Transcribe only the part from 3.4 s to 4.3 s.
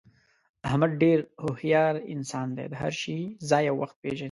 ځای او وخت پېژني.